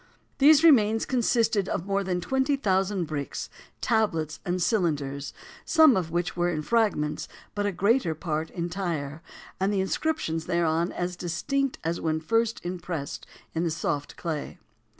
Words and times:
These 0.39 0.63
remains 0.63 1.05
consisted 1.05 1.69
of 1.69 1.85
more 1.85 2.03
than 2.03 2.21
twenty 2.21 2.55
thousand 2.55 3.03
bricks, 3.05 3.51
tablets 3.81 4.39
and 4.43 4.59
cylinders, 4.59 5.31
some 5.63 5.95
of 5.95 6.09
which 6.09 6.35
were 6.35 6.49
in 6.49 6.63
fragments, 6.63 7.27
but 7.53 7.67
a 7.67 7.71
greater 7.71 8.15
part 8.15 8.49
entire, 8.49 9.21
and 9.59 9.71
the 9.71 9.79
inscriptions 9.79 10.47
thereon 10.47 10.91
as 10.91 11.15
distinct 11.15 11.77
as 11.83 12.01
when 12.01 12.19
first 12.19 12.65
impressed 12.65 13.27
in 13.53 13.63
the 13.63 13.69
soft 13.69 14.17
clay. 14.17 14.57